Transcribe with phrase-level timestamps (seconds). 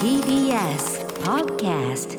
[0.00, 2.18] TBS Podcast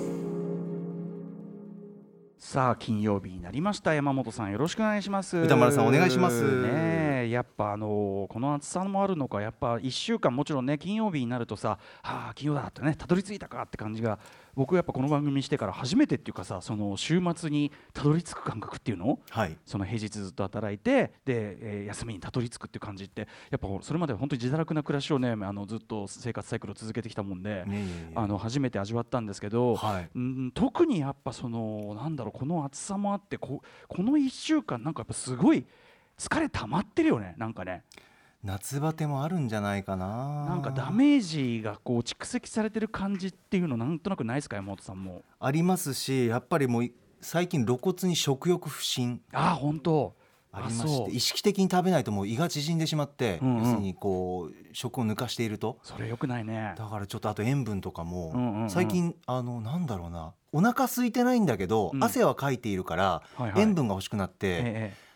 [2.38, 3.94] さあ金曜日になりました。
[3.94, 5.38] 山本さんよろしくお願いします。
[5.38, 6.42] 歌丸さんお願いします。
[6.62, 14.20] ねえやっぱあのこの暑さもあるのかやっぱ1週間もちろんね金曜日になるとさはあ金曜だってねたどり着いたかって感じが
[14.56, 19.20] 僕やっぱこの番組してから初めてっていうかさその週末にたどり着く感覚っていうの？
[19.30, 19.58] はい。
[19.66, 27.66] その平日ずっと働いてで、えー休みにたどり着くっていう感じってやっぱそれまで本当に自堕落な暮らしをねあのずっと生活サイクルを続けてきたもんで、
[28.16, 30.10] あの初めて味わったんですけど、はい。
[30.14, 35.66] うん特にやっぱそのなんだろうこの暑さもあってここの1週間なんかやっぱすごい
[36.20, 37.84] 疲れ溜まってるよねなんかね。
[38.44, 40.46] 夏バテもあるんじゃないかな。
[40.48, 49.22] なんかダメージがこう蓄積されてる感じっていうのなんとなくないですか山本さんもありますしやっぱりもう最近露骨に食欲不振。
[49.34, 50.16] ああ本当
[50.52, 53.64] ありまして意識的に食べないともう胃が縮んでしまって、うんうん。
[53.64, 55.80] 要するにこう食を抜かしていると。
[55.84, 56.76] それよくないね。
[56.78, 58.70] だからちょっとあと塩分とかも、うんうんうん。
[58.70, 60.34] 最近あのなんだろうな。
[60.52, 62.04] お腹空いてないんだけど、うん。
[62.04, 63.62] 汗はかいているから、はいはい。
[63.62, 65.09] 塩分が欲しくなって、ええ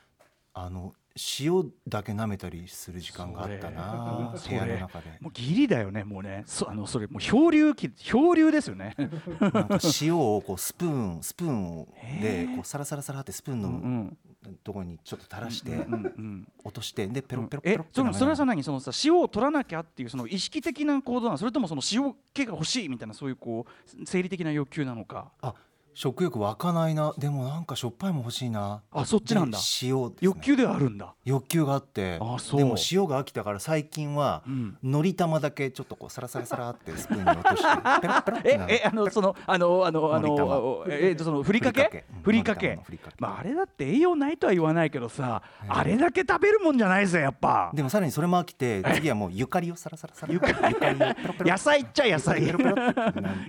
[0.56, 0.94] あの
[1.38, 5.18] 塩だけ舐めたりする時間があったな部屋の中で。
[5.20, 6.44] もうギリだよねもうね。
[6.48, 8.96] そあのそれもう漂流期漂流ですよね。
[9.40, 14.18] なんか塩をこうスプーンスプーンへーでこうサラサラサラってスプーンうのん。
[14.64, 16.48] ところにちょっと垂らしてうんうんうん。
[16.64, 25.32] 落としてでペロペロえペロそのそれはさ何そのさ塩を取らなきゃっていうその意識的な行動なのそれともその塩気が欲しいみたいなそういうこう生理的な欲求なのか？
[25.42, 25.54] あ
[25.94, 27.14] 食欲湧かないな。
[27.18, 28.82] でもなんかしょっぱいも欲しいな。
[28.92, 29.58] あそっちなんだ。
[29.58, 30.12] で塩ね。
[30.22, 31.14] 欲求ではあるんだ。
[31.26, 32.18] 欲求があって。
[32.22, 32.60] あそう。
[32.60, 34.78] でも塩が飽きたから最近はうん。
[34.84, 37.68] のり玉だけちょっとこうサラサラサラってスプーンに落として
[38.02, 42.80] ペロペロってええあのそのあのあのあのえそのふりかけふふりかけ
[43.20, 52.42] まああれだって栄養ないとは言わないけどさええあれだけ食べるもんじゃないぜやっぱでもさらにそれも飽きて次はもうゆかりをサラサラサラゆかり野菜っちゃ野菜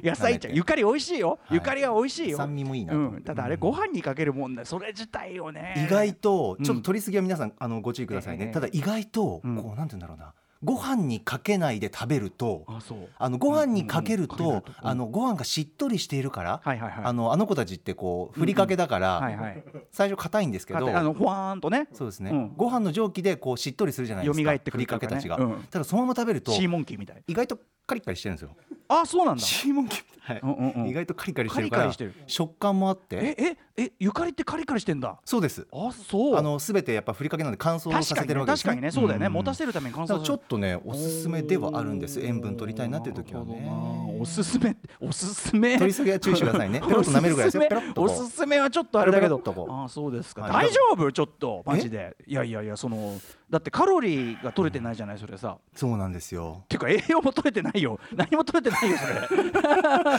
[0.02, 4.64] 野菜っちゃゆかり美味しいよはいゆかりは美味しいよ酸味もいいなうん、ただあれご飯にかけるもんだ。
[4.64, 5.86] それ自体をね。
[5.86, 8.52] 意外とうんちょっと取りすぎは皆さんあのご注意くださいね、ええ。
[8.52, 10.32] ただ意外とこうなんて言うんだろうな。
[10.62, 12.78] ご飯にかけないで食べるとあ
[13.18, 17.04] あのご飯にかけるとあのご飯がしっとりしているからはいはいはい。
[17.04, 19.64] あのあの子たちってこうふりかけだかはいらはい。
[19.90, 21.88] 最初硬いんですけどあのほわーんとね。
[21.92, 22.30] そうですね。
[22.30, 22.52] うん。
[22.56, 24.50] ご飯の蒸気でこうしっとりするじゃないですか。
[24.52, 25.38] 蘇ってくるふりかけたちが。
[25.70, 27.22] ただそのまま食べるとシーモンキーみたい。
[27.26, 28.56] 意外とカリカリしてるんですよ
[28.88, 29.42] あそうなんだ。
[29.42, 30.40] シーモンキーはい。
[30.42, 30.88] うんうんうん。
[30.88, 32.14] 意外とカリカリしてるからカリカリしてる。
[32.26, 33.16] 食感もあって。
[33.16, 35.18] えええゆかりってカリカリしてんだ。
[35.24, 35.66] そうです。
[35.72, 36.36] あそう。
[36.36, 39.26] あのすべてやっぱふりかけなんで乾燥させてるわけです確かにねそうだよね。
[39.26, 39.32] ん。
[39.32, 42.20] 持たせるために乾燥だからちょっととねおすすめではあるんです。
[42.22, 43.70] 塩分取りたいなっていう時はね。
[44.18, 45.76] おすすめおすすめ。
[45.76, 46.80] 取りすぎは注意してくださいね。
[46.80, 47.62] ペロッと舐めるぐらいですよ。
[47.68, 48.10] ペロッとこう。
[48.10, 49.38] おすすめはちょっとあれだけど。
[49.38, 50.42] ペロあそうですか。
[50.42, 50.52] はい。
[50.52, 51.12] 大丈夫？
[51.12, 51.62] ちょっと。
[51.66, 52.16] マジで。
[52.26, 53.18] いやいやいやその
[53.50, 55.58] だってカロリーが取れてないじゃないそれさ。
[55.74, 56.64] そうなんですよ。
[56.68, 57.98] ていうか栄養も取れてないよ。
[58.16, 59.50] 何も取れてないよそれ。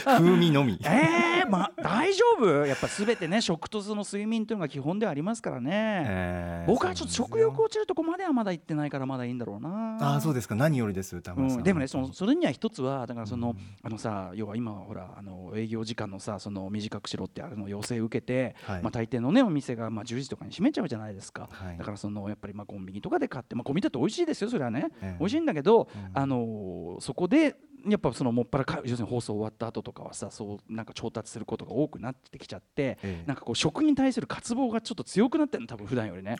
[0.00, 0.78] 風味のみ。
[0.84, 2.66] えー、ま大丈夫？
[2.66, 5.70] やっぱ全てね食とその睡眠というのが基本ではありますからね、
[6.06, 9.98] えー僕はちょっと食欲を落ちるとこまではまだ行ってないからまだいいんだろうな。
[10.00, 10.54] ああそうですか。
[10.54, 18.82] 何よりです田村さうんん、でもねそのそれには一つはだからその,、うんあのさ要は今ほらあの営業時間のさその短くしろってあの要請を受けて、はい。
[18.82, 21.78] まあ、大抵のねお店がまあ10時とかに閉めちゃうじゃないですか、はい。
[21.78, 25.16] だからそのやっぱりまあコンビニとかで買って、まあ、コンビニだって美味しいですよそれはね、ええ。
[25.18, 26.10] 美味しいんだけど、うん。
[26.12, 27.56] あのそこで
[27.88, 33.24] やっぱそのもっぱらか要するに放送終わった後とかはさそうなんか調達することが多くなってきちゃって、ええ。
[33.26, 36.36] なんかこう食に対する渇望がちょっと強くなってるの多分普段よりね。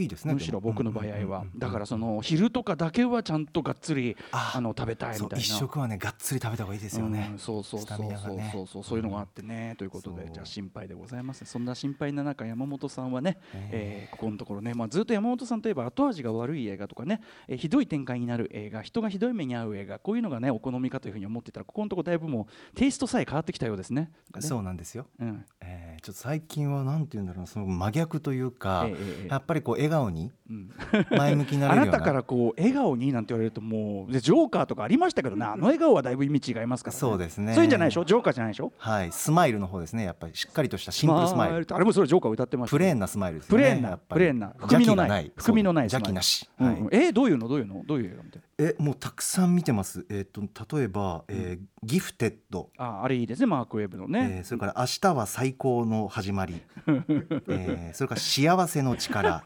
[0.00, 1.44] あいいですねむしろ僕の場合は。
[1.56, 5.38] だからそのの昼とかだけはちゃんとがっつりああの食べたいみたいな。
[5.38, 7.28] 一食はねがっつり食べた方がいいですよね。
[7.32, 7.98] うんそうそうそう。
[7.98, 8.84] そうそうそう。
[8.84, 11.44] そういうのがあってねということでじゃあ心配でございます。
[11.44, 14.08] そんな心配な中山本さんはねええ。
[14.08, 24.10] ーここのところねまあずっと山本さんといえば後味が悪い映画とかねえーひどい展開になる映画人がひどい目に遭う映画こういうのがねお好みかというふうに思ってたらここのところだいぶもうテイストさえ変わってきたようですね。
[24.40, 25.06] そうなんですよ。
[25.18, 25.44] うん。
[25.60, 29.28] えーちょっと最近はなんて言うんだろうなその真逆というかええええ。
[29.28, 30.70] やっぱりこう笑顔にうん。
[31.16, 31.92] 前向きになあれるような。
[31.92, 35.44] なたからこう笑顔になんて言われるともうでジョーカーとかありましたけどね。
[35.44, 37.54] あの笑顔はだいぶ意味違いますから、ね、そうですね。
[37.54, 38.04] そういうんじゃないでしょ？
[38.04, 38.72] ジョーカーじゃないでしょ？
[38.78, 39.12] はい。
[39.12, 40.04] スマイルの方ですね。
[40.04, 40.36] やっぱり。
[40.36, 41.66] しっかりとしたシンプルスマイル。
[41.70, 43.50] あれもそれジョーカー歌ってましたプレーンなスマイルですね。
[43.50, 45.32] プレーンなプレーンな含みのない。
[45.36, 46.74] 含みのない邪気なし、はい。
[46.74, 46.86] うん。
[46.86, 47.48] うんえーどういうの？
[47.48, 47.82] どういうの？
[47.84, 50.04] どういう映画みたいえもうたくさん見てます。
[50.10, 50.42] えっ、と
[50.76, 52.68] 例えば、えーギフテッド。
[52.76, 56.60] なああれいいですねマークウェブのね、えーそれから「明日は最高の始まり」
[57.48, 59.42] えーそれから「幸せの力」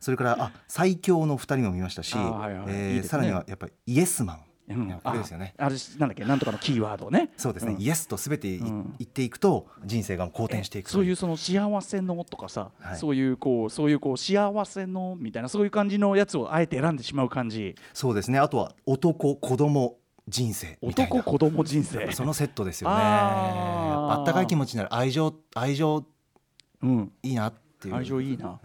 [0.00, 4.40] それからあ最強の2人も見ましたし、えさらにはやっぱり「イエスマン」
[4.74, 4.86] うん。
[4.86, 7.30] いやこれですよねああれなんだっけなんとかのキーワードね。
[7.36, 7.80] そうですね、ん。
[7.80, 12.98] イエスとすべて言っていくと人生が好転していくそういううその幸せのとかさ、はい。
[12.98, 17.74] そういうこうそういうこう幸せのみたいなそういう感じのやつをあえて選んでしまう感じ。
[17.92, 18.38] そうですね。
[18.38, 19.96] あとは男子供
[20.28, 21.16] 人生みたいな。
[21.16, 22.12] 男子供人生。
[22.12, 22.96] そのセットですよね。
[22.96, 24.94] あったかい気持ちになる。
[24.94, 26.04] 愛情愛情
[26.82, 27.12] うん。
[27.22, 27.94] いいなっていう。
[27.96, 28.58] 愛情いいな。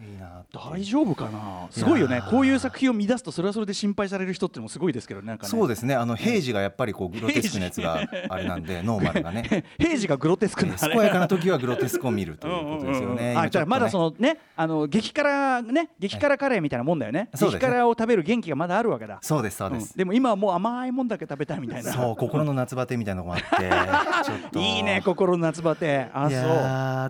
[0.54, 1.68] 大丈夫かな？
[1.72, 2.22] すごいよね。
[2.30, 5.50] こういう作品を乱すとそれはそれで心配される人ってのもすごいですけどねなんかね。
[5.50, 5.96] そうですね。
[5.96, 9.66] あの平時がやっぱりこうグロテスクなやつがあれなんでノーマルがね。
[9.78, 13.36] 平時がグロテスクな健やかな時はグロテスクを見るということですよね。
[13.38, 17.30] あじゃあまだそのねあの激辛ね激辛カレーみたいなもんだよね。
[17.36, 17.68] そうですね。
[17.68, 19.20] 激辛を食べる元気がまだあるわけだ。
[19.22, 19.82] そうですそうでうん。
[19.82, 19.98] す。
[19.98, 21.92] でも今はもう甘いもんだけ食べたいみたいな。
[21.94, 26.08] そう心の夏バテみたいなのがあって いいね心の夏バテ。
[26.14, 26.46] あいそう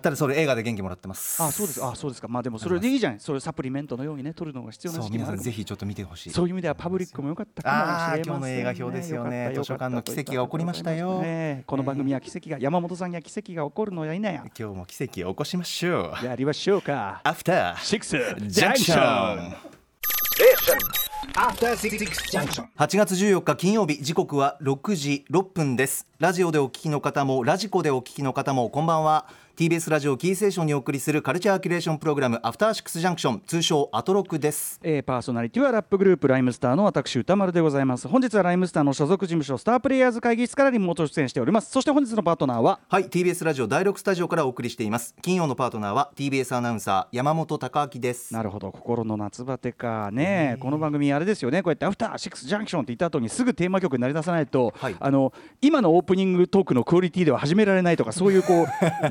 [0.10, 1.42] だそれ映画で元気もらってます。
[1.42, 1.84] あそうです。
[1.84, 2.28] あそうですか。
[2.28, 3.20] まあでもそれでいいじゃない。
[3.20, 5.32] それサプリメントのようにね取るのが必要なそう時期もある。
[5.32, 6.30] 皆さんぜひちょっと見てほしい。
[6.30, 9.38] そういう意味ではパブリックも良かったかもしれません、ね、今日の映画表ですよね。
[9.38, 11.20] よかった図書館の奇跡が起こりましたよ。
[11.22, 16.24] ねこの番組は奇跡が山本さんには奇跡が起こるのや否や今日も奇跡を起こしましょう。
[16.24, 17.20] やりましょうか。
[17.24, 18.18] アフターシックス
[18.48, 19.54] ジャンクション。
[21.34, 21.98] After Six
[22.30, 22.66] Junction.
[22.76, 26.06] 8月14日金曜日時刻は6時6分です。
[26.18, 29.26] ラジオでお聞きの方もラジコでお聞きの方もこんばんは
[29.56, 34.78] TBS ラジオキーステーションにお送りするカルチャーキュレーションプログラムアフターシックスジャンクション通称アトロクです。
[34.82, 38.06] えーパーソナリティはラップグループライムスターの私歌丸でございます。
[38.06, 41.70] 本日はライムスターの所属事務所スタープレイヤーズ会議室からリモート出演しております。
[41.70, 45.14] そして本日のパートナーははい TBS ラジオ第6スタジオからお送りしています。
[45.22, 48.34] 金曜のパートナーは TBS アナウンサー山本貴明です。
[48.34, 48.70] なるほど。
[48.72, 50.10] 心の夏バテか。
[50.12, 51.62] ねこの番組あれですよね。
[51.62, 54.96] こうやって「アフターシックスジャンクション」って言った後にすぐテーマ曲になり出さないと、はい。
[55.00, 55.32] あの
[55.62, 58.66] 今のオープニングトークのクオリティでは始められないとかそういうこう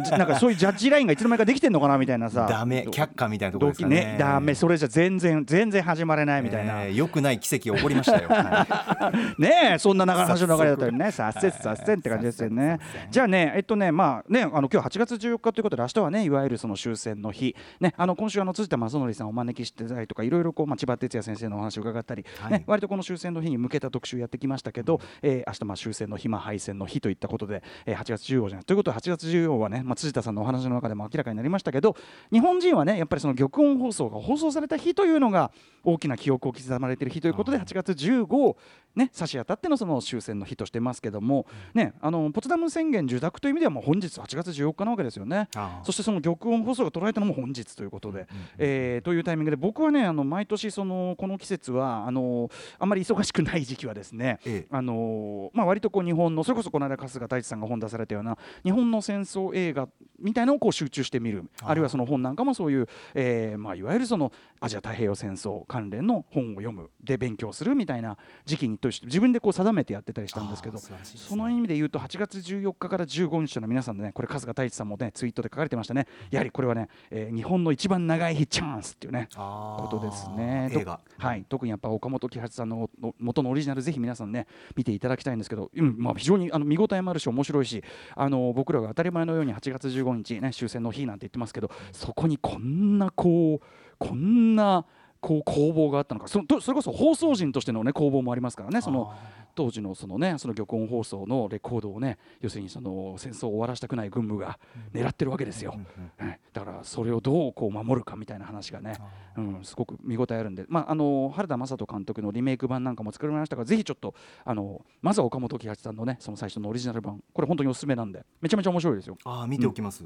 [0.05, 2.47] じ なんか そういうジャッジラインがいつの間にかできてんのかなみたいなさ。
[2.49, 3.95] ダメ却下みたいなところですかね。
[3.95, 11.11] ねダメそれじゃ全然全然始まれないみたいな、えー良くない奇跡が起こりましたよ、は いねえそんな長話の流れだったりね。
[11.11, 12.79] さっせっさっせんって感じですよね。
[13.11, 17.55] じゃあねえっとねまあねあの今日8月14日ということで明日はねいわゆるその終戦の日。
[17.79, 22.51] ねあの今週あの辻田正則さんをお招きしてたりとかいろいろこうまあ千葉哲也先生のお話を伺ったり、はい。
[22.51, 28.65] ね割とこの終戦の日に向けた特集やってきましたけど、えー明日まあ終戦の日まあ敗戦の日といったことで、えー8月15じゃない。
[28.65, 31.95] ということで8月14はねまあ辻田さんのお話の中でも明らかになりましたけど
[32.31, 35.51] 日本人はねやっぱりその玉音放送が放送された日というのが
[35.83, 38.57] 大きな記憶を刻まれている日ということで8月15を
[38.95, 45.47] ね差し当たってのその終戦の日としてますけども、ねあのポツダム宣言受諾という意味ではもう本日8月14日なわけですよね。
[45.83, 48.27] そしてその玉音放送が捉えたのも本日ということで、
[48.57, 52.49] えーというタイミングで僕はねあの毎年そのこの季節はあの
[52.79, 54.67] あんまり忙しくない時期はですね、ええ。
[54.71, 59.87] あのまあ、割とこう日本のそれこそこの間春日太一さんが本出されたような日本の戦争映画
[60.19, 61.43] みたいなのをこう集中してみる。
[61.61, 66.89] あるいはその本なんかもそういう、えーまあ、いわゆるそのアジア太平洋戦争関連の本を読む。
[67.03, 70.81] で勉強するみたいな時期にとして自分でこう定めてやってたりしたんですけどね。
[71.03, 76.07] その意味で言うと8月14日から15日の皆さんでねこれ春日太一さんもねツイートで書かれてましたね。
[76.31, 80.69] やはりこれはね、えー日本の一番長い日チャンスっていうねことですね。
[80.71, 80.99] 映画。
[81.19, 87.83] とはい、特にやっぱ岡本喜八さんのの元のオリジナルぜひ皆さんね見ていただきたいんですけど、うんまあ、非常にあの見応えもあるし面白いし
[88.15, 93.65] あの僕らが当たり前のように8月15 5日ね終戦の日なんて言ってますけどそこにこんなこう
[93.97, 94.85] こんな
[95.25, 96.27] こう攻防があったのか。
[96.27, 98.79] そのとそれこそ放送人としてのね攻防もありますからね。
[98.79, 99.11] その
[99.55, 104.59] 当時のそのねその玉音放送のレコードをね要するにその戦争を終わらせたくない軍部が
[104.93, 105.79] 狙ってるわけですよ。
[106.17, 108.97] はい、だからそれをどうこう守るかみたいな話がね、
[109.35, 114.13] うん、すごく見応えあるんで、まあ、あの原田雅人監督のリメイク版なんかも作られましたからぜひちょっと
[114.43, 117.23] あのまずは岡本喜八さんのねその最初のオリジナル版。
[117.33, 119.17] これ本当におすすめなんでめちゃめちゃ面白いですよ。
[119.23, 120.03] あー見ておきます、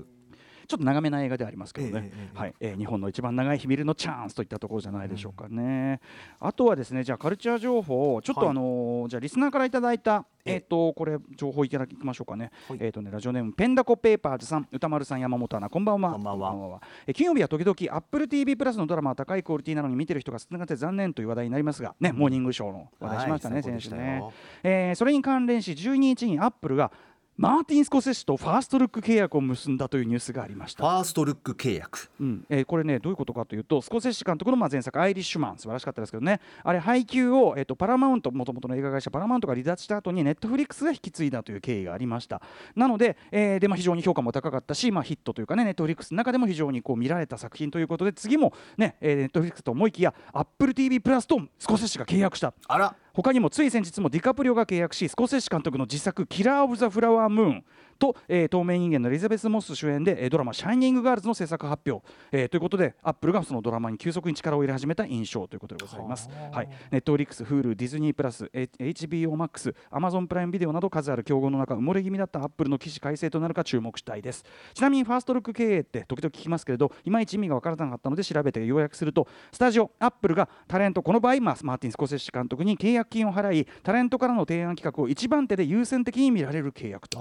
[0.70, 2.54] ちょっと長めな映画ではありますけどね、ええええはい。
[2.60, 6.00] えー日本の一番長い日見るのチャンスといったところじゃないでしょうかね。
[6.40, 8.50] あとはですねじゃあカルチャー情報をちょっとはい。
[8.52, 10.54] あのーじゃあリスナーからいただいたええ。
[10.56, 12.52] えっ、とこれ情報いただきましょうかね。
[12.68, 12.78] はい。
[12.82, 16.12] えっ、とねラジオネームペンダコペーパーズさん歌丸さん山本アナこんばんは。
[16.12, 16.82] こんばんは。
[17.08, 24.24] えー金曜日は時々 Apple TV プラスのドラマは高いクオリティなのに見てる人が少なくて残念という話題になりますがね、モーニングショーの話題しましたね、はい先週ね。
[24.62, 26.92] えーそれに関連し12日にアップルが
[27.40, 30.84] マーティン・スコセッシとファーストルック契約を結んだというニュースがありました。
[30.84, 32.12] ファーストルック契約。
[32.20, 32.46] うん。
[32.50, 36.42] えーこれねどういうことかというとスコセッシ監督のまあ前作「アイリッシュマン」素晴らしかったですけどね。
[36.66, 42.42] あれ配給を、えー、とパラマウントもともとの映画会社パラマウントが離脱した後にネットフリックスが引き継いだという経緯がありました。
[42.76, 52.54] なので,、えーでまあ、非常に評価も高かったし、まあ、ヒットというかねネットフリックスの中でも非常にこう見られた作品ということで次もねえーネットフリックスと思いきや AppleTV プラスとスコセッシが契約した。
[52.68, 66.30] あら他にもつい先日もディカプリオが契約しスコセッシ監督の次作「キラー・オブ・ザ・フラワームーン」と、えー、透明人間のエリザベス・モス主演で、えードラマ「シャイニング・ガールズ」の制作発表、えーということでアップルがそのドラマに急速に力を入れ始めた印象ということでございます。
[66.52, 74.44] はい、ネットフリックス、Hulu、ディズニープラス、え HBO Max、Amazon プライムビデオなど数ある競合の中埋もれ気味だったアップルの起死回生となるか注目したいです。
[74.74, 87.20] ちなみにファーストルック契約って時々聞きますけれどいまいち意味が分からなかったので調べて要約するとスタジオアップルがタレントこの場合、まあ、マーティン・スコセッシ監督に契約金を払いタレントからの提案企画を一番手で優先的に見られる契約と。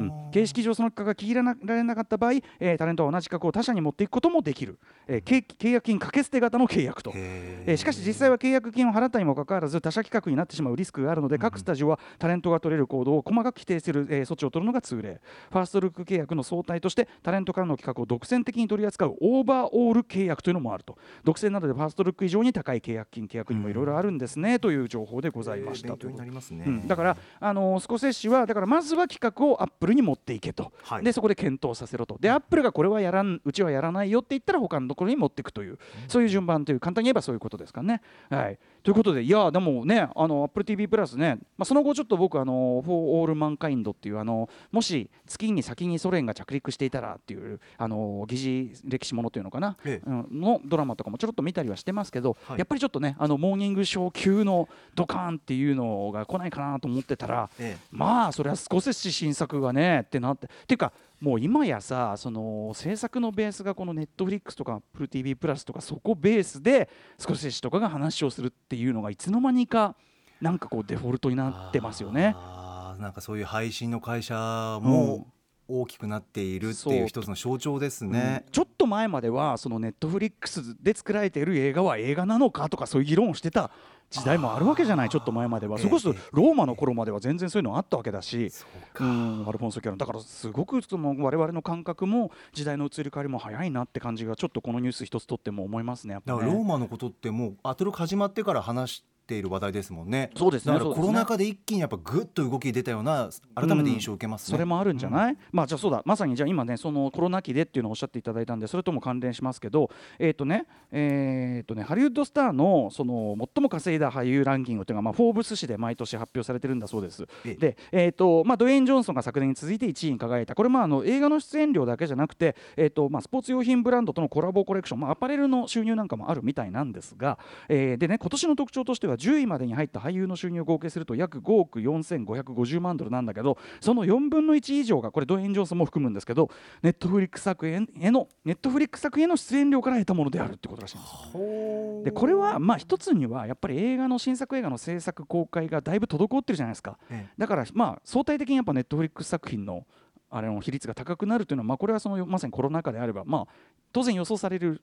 [0.00, 15.20] うん形式上その企画が切られなかった場合、えータレントは同じ企画を他社に持っていくこともできる、えー契契約金掛け捨て型の契約と、えーしかし実際は契約金を払ったにもかかわらず他社企画になってしまうリスクがあるので各スタジオはタレントが取れる行動を細かく規定する、えー措置を取るのが通例。
[15.50, 20.96] ファーストルック契約の総体としてタレントからの企画を独占的に取り扱うオーバーオール契約というのもあると。
[21.24, 31.04] 独占などでファーストルック以上に高い契約金契約にもいろいろあるんですね、という情報でございました勉強にというなりますね、うん、だから、あのスコセッシはだからまずは企画をアップルに持っていけと、はい。
[31.04, 32.18] でそこで検討させろと。
[32.20, 35.78] でアップルがこれはやらんうちはやらないよって言ったら他のところに持っていくという、
[36.08, 38.02] そういう順番という簡単に言えばそういうことですかね。
[38.28, 50.08] はい、ということでいやでもねあの AppleTV プラスね、まあ、その後ちょっと僕あの「For All Mankind」っていうあのもし月に先にソ連が着陸していたらっていうあの疑似歴史ものというのかな、ええ。
[50.08, 52.58] うんのドラマとかもちょろっと見たりはしてますけど、はい。
[52.58, 57.86] やっぱりちょっとねあのモーニングショー級のドカーンっていうのが来ないかなと思ってたら、ええ。
[57.90, 69.94] まあそれはスコセッシ新作がねってなってっていうかもう今やさその制作のベースがこのネットフリックスとか AppleTV プラスとかそこベースでスコセッシとかが話をするっていうのがいつの間にか
[70.40, 72.34] なんかこうデフォルトになってますよね。
[72.36, 74.34] あーなんかそういう配信の会社
[74.82, 75.28] も
[75.68, 78.52] 大きくなっているっていう一つの象徴ですねうん。
[78.52, 83.70] ちょっと前まではそのネットフリックスで作られている映画は映画なのかとかそういう議論をしてた
[84.10, 85.76] 時代もあるわけじゃないちょっと前までは。
[85.78, 85.82] ええ。
[85.82, 88.50] それこそローマの頃までは全然そういうのあったわけだし。
[88.50, 88.66] そ
[89.00, 96.68] うんアルフォンソ・キャロンだからすごくその我々の感覚も時代の移り変わりも早いなって感じがちょっとこのニュース一つとっても思いますねやっぱだからローね。
[96.68, 100.30] マのことってもうアトロク始まってから話している話題ですもんね。
[100.36, 100.78] そうですね。
[100.78, 104.56] コロナ禍で一気にやっぱぐっと動き出たような改めて印象を受けますね。
[104.56, 106.02] それもあるんじゃない、まあじゃあそうだ。
[106.04, 117.26] まさにじゃあ今ねそのコロナ期でっていうのをおっしゃっていただいたんでそれとも関連しますけどえっ、とねえっ、とねハリウッドスターのその最も稼いだ俳優ランキングっていうのがまあフォーブス誌で毎年発表されてるんだそうです。
[117.44, 117.54] ええ。
[117.54, 120.54] でえっ、とまあドウェイン・ジョンソンが昨年に続いて1位に輝いた。
[120.54, 136.50] これまああの映画の出演料だけじゃなくてえっ、とまあスポーツ用品ブランドとのコラボコレクションまあアパレルの収入なんかもあるみたいなんですが、えーでね今年の特徴としては10位までに入った俳優の収入を合計すると約5億4550万ドルなんだけどその4分の1以上がこれドウェイン・ジョンソンも含むんですけど
[136.82, 142.04] ネットフリックス作品へのネットフリックス作品への出演料から得たものであるってことらしいんです。
[142.04, 146.98] でこれはまあ一つにはやっぱり映画の新作映画の制作公開がだいぶ滞ってるじゃないですか。
[147.10, 147.34] ええ。
[147.38, 149.86] だからまあ相対的にやっぱネットフリックス作品の
[150.30, 153.46] あれの比率が高くなるというのはまあこれはそのまさにコロナ禍であればまあ
[153.92, 154.82] 当然予想される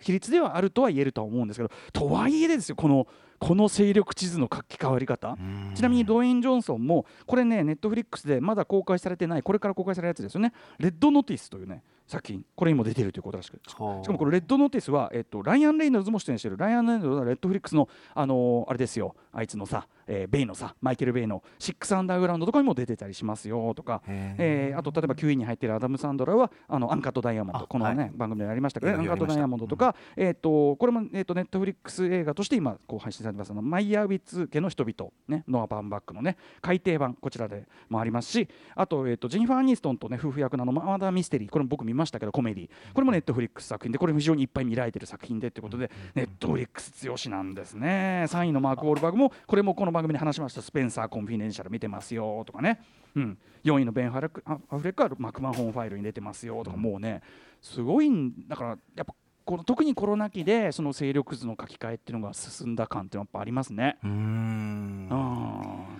[0.00, 3.06] 比率ではあるとは言えるとは思うんですけどとはいえですよこの
[3.38, 5.28] この勢力地図の書き換わり方。
[5.28, 5.72] うん。
[5.74, 12.44] ちなみにドウェイン・ジョンソンもこれねネットフリックスでまだ公開されてないこれから公開されるやつですよね「レッドノティス」というね作品。
[12.56, 14.12] これにも出てるということらしくしかはあ。
[14.12, 16.56] もこれレッドノティスは、えっと、ライアン・レイノルズも出演している。
[16.56, 19.14] ライアン・レイノルズはネットフリックスの、あのーあれですよ。
[19.32, 27.58] あいつのさ、えーベイのさマイケル・ベイの「シックス・アンダーグラウンド」とかにも出てたりしますよとか、へえーあと例えば9位に入っているアダム・サンドラーはあのアンカット・ダイヤモンド。
[27.58, 28.10] あこのね、はい。
[28.14, 33.50] 番組でやりましたけど、映画でやりましたアンカット・ダイヤモンドとか、えー、とこれも、えー、とネットフリックス映画として今こう配信されてます。
[33.50, 41.48] あのマイヤーウィッツ家の人々、ね、ノア・バンバックのね改訂版こちらでもありますしあと,、えー、とジェニファー・アニストンとね夫婦役のあのマーダー・ミステリー。
[41.50, 42.70] これも僕見ましたけどコメディ。
[42.94, 48.24] これもネットフリックス作品でこれも非常にいっぱい見られてる作品でということでネットフリックス強しなんですね。
[48.28, 52.80] 3位のマーク・ウォールバーグもこれもこの番組で話しましたスペンサー・コンフィデンシャル見てますよとかね、
[53.14, 57.22] うん、4位のベン・アファレックあアフレックはマクマンホーンファイルに出てますよとかもうね
[57.60, 59.14] すごいんだからやっぱ
[59.48, 63.96] この特にコロナ期でその勢力図の書き換えっていうのが進んだ感っていうのはやっぱありますね。
[64.04, 65.08] うーん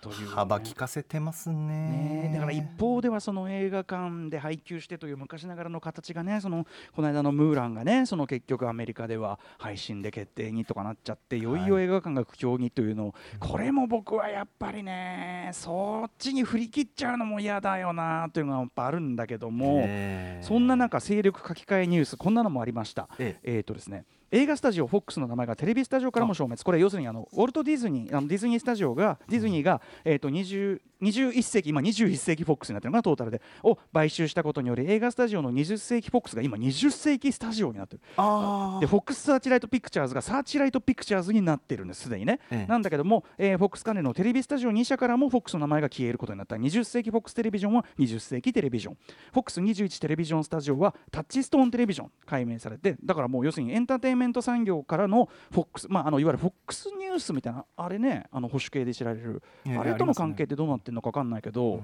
[0.01, 19.81] というね幅利かせてますねだから一方ではその映画館で配給してという昔ながらの形がねそのこの間のムーランがねその結局アメリカでは配信で決定にとかなっちゃっていよいよ映画館が苦境にというのを、これも僕はやっぱりねそっちに振り切っちゃうのも嫌だよなというのがやっぱあるんだけども。
[19.85, 23.09] ええそんな中、勢力書き換えニュース、こんなのもありました。
[23.19, 26.63] ええーとですね映画スタジオフォックスの名前がテレビスタジオからも消滅。
[26.63, 38.03] これ要するにあのウォルト・ディズニーあのディズニースタジオがディズニーが、えー、と20 21世紀今21世紀フォックスになってるのかなトータルでを買収したことにより映画スタジオの20世紀フォックスが今20世紀スタジオになってる。
[38.17, 42.67] あでフォックスサーチライトピクチャーズがサーチライトピクチャーズになってるんですすでにね、ええ。
[42.67, 46.57] なんだけども、えーフォックス関連のテレビスタジオ2社からもフォックスの名前が消えることになった。
[46.57, 48.95] 20世紀フォックステレビジョンは20世紀テレビジョン。
[49.33, 52.97] フォックス21テレビジョンスタジオはタッチストーンテレビジョン改名されて。
[53.05, 61.83] だからもう要するにエンターテインメント産業からのフォックス、まあ、あのいわゆるフォックスニュースみたいなあれねあの保守系で知られるええあれとの関係ってどうなってるのか分かんないけど、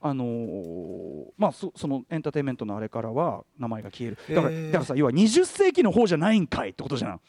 [0.00, 4.34] あのーまあそそのエンターテインメントのあれからは名前が消える。
[4.34, 4.66] だから,、えー。
[4.66, 7.20] だからさ要は20世紀の方じゃないんかいってことじゃん。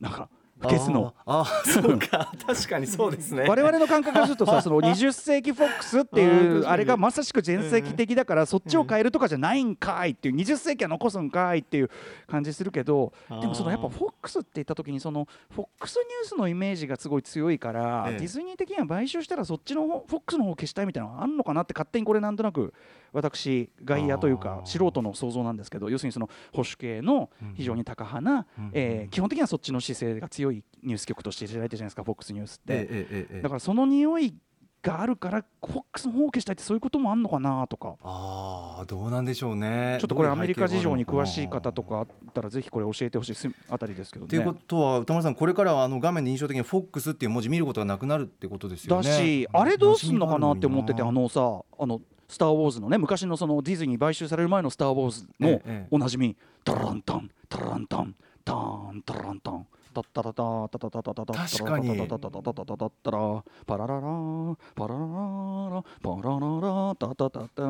[0.00, 0.28] なんか
[0.62, 1.14] 消すの。
[1.26, 2.32] あーあー そうか。
[2.46, 3.44] 確かにそうですね。
[3.48, 11.90] 我々の感覚からするとさその20世紀フォックスっていうあれがまさしく全盛期的だからそっちを変えるとかじゃないんかいっていう20世紀は残すんかいっていう
[12.26, 18.18] 感じするけどでもそのやっぱフォックスって言った時にそのフォックスニュースのイメージがすごい強いからええ。
[18.18, 22.72] ディズニー的には買収したらそっちの方フォックスの方を消したいみたいなのがあるのかなって勝手にこれなんとなく
[23.12, 28.70] 私外野というか素人の想像なんですけど要するにその保守系の非常に高派なうん。
[28.72, 32.62] えー基本的にはそっちの姿勢が強いニュース局として知られてるじゃないですかフォックスニュースって。
[32.68, 34.34] ええだからその匂い
[34.82, 37.96] があるからフォックスの方を消したいってそういうこともあんのかなとか。
[38.02, 39.98] ああどうなんでしょうね。
[40.00, 44.58] ちょっとこれアメリカ事情に詳しい方とかあったらぜひこれ教えてほしいすあたりですけどというこね。
[44.68, 49.08] とは歌丸さんこれからはあの画面で印象的にフォックスっていう文字見ることがなくなるってことですよね。
[49.08, 51.40] だしあれどうすんのかなって思っててあののさ
[51.78, 55.60] あの「スター・ウォーズ」のね昔のそのディズニー買収される前の「スター・ウォーズ」の
[55.90, 67.62] おなじみ「タラランタンタラランタンターンタラランタン」タッタタタタタタタタタ確かにタタタタタタタタタラパラララパラララパラララタタタタ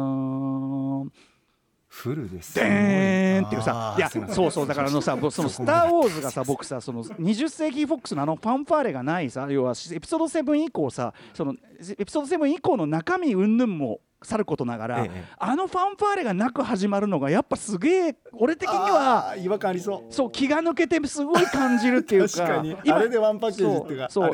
[1.89, 15.25] フルですでーんっていうさいやそうそうだからあのさその「スター・ウォーズ」がさ僕さその20世紀フォックスのあのファンファーレがないさ要はエピソード7以降さそのエピソード7以降の中身云々もさることながら、ええ。
[15.39, 20.13] あのファンファーレがなく始まるのがやっぱすげえ俺的には違和感ありそう。
[20.13, 22.77] そう気が抜けてすごい感じるっていうか確かに。
[22.91, 24.33] あれでワンパッケージってかそう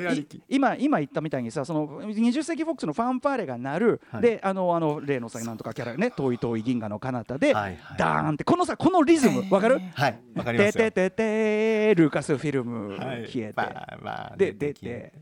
[0.48, 4.22] 今今言ったみたいにさその20世紀フォックスのファンファーレが鳴る、はい。
[4.22, 7.98] であのあの例のさなんとかキャラね遠い遠い銀河の彼方で、はいはい。
[7.98, 9.80] ダーンってこのさこのリズムわかる？
[9.94, 10.18] はい。
[10.34, 10.84] わかりますよ。
[10.84, 13.26] ててててルーカスフィルムはい。
[13.26, 15.12] 消えて、まあまあで出て。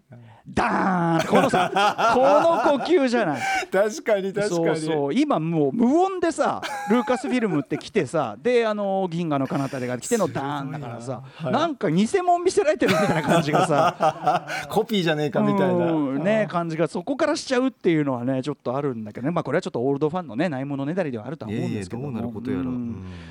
[0.49, 1.71] ダーンこのさ
[2.15, 3.41] この呼吸じゃない。
[3.71, 5.15] 確かに確かそうにそう。
[5.15, 11.53] 今もう無音でさルーカスフィルムって来てさ であの銀河の彼方でが来てのダーンだからさ、はい。
[11.53, 14.47] なんか偽物見せられてるみたいな感じがさ。
[14.71, 15.93] コピーじゃねえかみたいな。
[15.93, 19.33] うんね感じがそこからしちゃうっていうのはねちょっとあるんだけどね。
[19.33, 22.11] まあこれはちょっとオールドファンのねないものねだりではあるとは思うんですけども。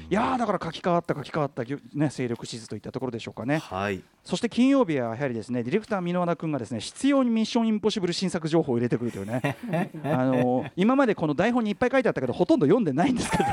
[0.09, 1.63] いやだから書き換わった書き換わった
[1.93, 3.59] ね勢力地図といったところでしょうかね。
[3.59, 4.01] はい。
[4.23, 9.57] そして金曜日はやはりですねディレクター箕輪田君がですね必要にミッションインポッシブル新作情報を入れてくるというね。
[10.03, 13.43] あの今までこの台本にいっぱい書いてあったけどほとんど読んでないんですけど。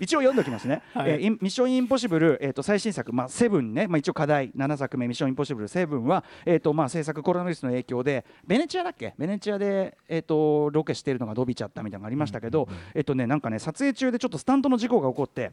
[0.00, 1.10] 一応読んでおきますね、はい。
[1.10, 4.50] えーミッションインポッシブル、えー、と最新作、まあ、セブンね、まあ、一応課題。
[4.52, 9.14] 7作目ミッションインポッシブルセブンは、えーとまあ、制作コロナウイルスの影響でベネチアだっけ？
[9.18, 15.50] ベネチアで、えー、とロケしているのが伸びちゃったみたいなのがありましたけど、えっ、とねなんかね撮影中でちょっとスタントの事故が起こって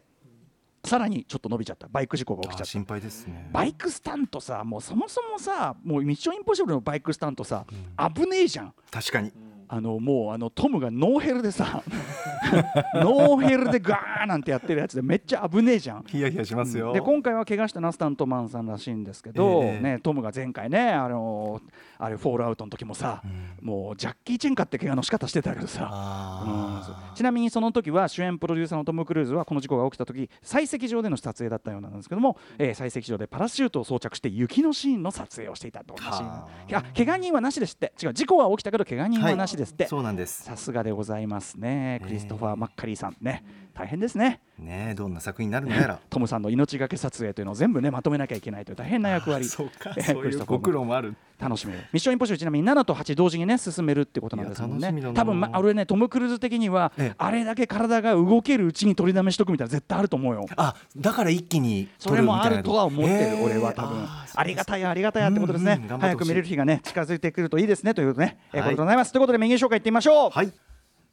[0.83, 2.63] さらにちょっと伸びちゃったバイク事故が起きちゃった。
[2.63, 3.49] あ心配ですね。
[3.51, 7.65] バイクスタントさもうそもそもさもうミッションインポッシブルのバイクスタントさ、
[8.13, 8.73] 危ねえじゃん。
[8.91, 9.31] 確かに
[9.75, 11.83] あのもうあのトムがノーヘルでさ
[12.95, 16.03] ノーヘルでガーなんてやってるやつでめっちゃ危ねえじゃん。
[16.07, 16.93] ヒヤヒヤしますよ。
[16.93, 19.83] で今回は怪我したのはスタントマンさんらしいんですけど、ええ。
[19.83, 21.59] ね、トムが前回ねあの
[21.97, 23.21] あれフォールアウトの時もさ、
[23.61, 27.15] もうジャッキー・チェンかって怪我の仕方してたけどさ、うん。
[27.15, 36.69] ちなみにその時は主演プロデューサーのトム・クルーズはこの事故が起きた時採石場での撮影だったようなんですけども、えー採石場でパラシュートを装着して雪のシーンの撮影をしていたとらしいはあ。
[36.69, 40.43] いや怪我人はなしですって違う事故は起きたけど怪我人はなしですって、そうなんです。
[40.43, 41.99] さすがでございますね。
[42.03, 43.43] クリストファー・マッカリーさんね。
[43.73, 44.41] 大変ですね。
[44.57, 45.99] ねえどんな作品になるのやら。
[46.09, 49.45] トムさんの命がけ撮影というのを全部ねまとめなきゃいけないという大変な役割。
[49.45, 49.93] そうか。
[49.97, 51.79] えーそういうご苦労もある楽しめる。
[51.91, 54.93] ミッションインポッシブルちなみに7と8同時にね進めるってことなんですもんね。
[55.13, 57.15] 多分、ま、俺ねトム・クルーズ的にはええ。
[57.17, 60.45] あれだけ体が動けるうちに取りだめしとくみたいな絶対あると思うよ。
[60.55, 64.03] あだから一気にそれもあるとは思ってへえる俺は多分。
[64.03, 65.79] あーありがたいありがたいってことですね。
[65.83, 68.37] うんうん早く見れる日がね近づいてくるといいですねということね。
[68.53, 69.11] えーはいことでございます。
[69.11, 70.29] ということでメニュー紹介いってみましょう。
[70.29, 70.51] はい。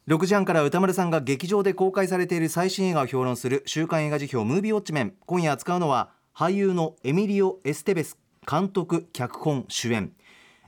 [0.08, 5.14] 6時半から歌丸さんが劇場で公開されている最新映画を評論する週刊映画辞表ムービーウォッチメン。
[5.26, 10.12] 今夜扱うのは俳優のエミリオ・エステベス監督脚本主演。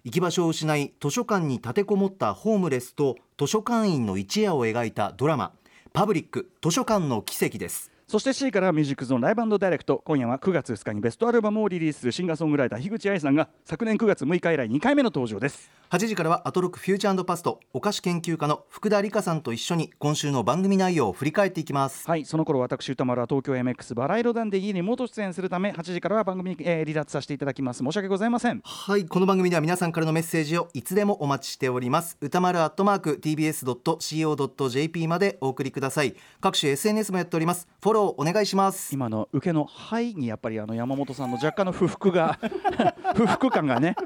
[0.05, 5.53] 行き場所を失い図書館に立てこもったホームレスと図書館員の一夜を描いたドラマ
[5.93, 7.94] パブリック図書館の奇跡です。
[8.07, 15.71] そして C からはミュージックゾーンライブダイレクト今夜は9月2日にベストアルバムをリリースするシンガーソングライター樋口愛さんが昨年9月6日以来2回目の登場です。
[15.91, 22.07] 8時からはアトロックフューチャーパストお菓子研究家の福田理香さんと一緒に今週の番組内容を振り返っていきます。
[22.07, 27.83] はいその頃私歌丸は東京 MX バラ色団で家にリモート出演するため8時からは番組、えー離脱させていただきます。
[27.83, 32.19] 申し訳ございませんはいこの番組では皆さんからのメッセージをいつでもお待ちしております。
[32.21, 36.15] 歌丸アットマーク tbs.co.jp までお送りください。
[36.41, 37.69] 各種 SNS もやっております。
[37.81, 38.95] フォローお願いします。
[38.95, 42.39] 今の受けの「はい」にやっぱりあの山本さんの若干の不服が
[43.17, 43.97] 不服感がね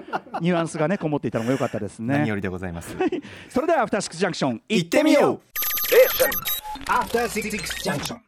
[0.41, 2.19] ニュアンスがねこもっていたのも良かったですね。
[2.19, 2.97] 何よりでございます。
[3.49, 5.41] それではアフターシックスジャンクション行ってみよう。
[6.87, 7.51] After Six
[7.83, 8.17] Junction.